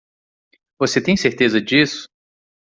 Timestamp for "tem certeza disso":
0.99-2.07